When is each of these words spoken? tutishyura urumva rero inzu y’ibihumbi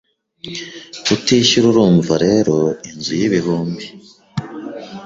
tutishyura 1.05 1.65
urumva 1.71 2.13
rero 2.25 2.55
inzu 2.89 3.13
y’ibihumbi 3.19 3.85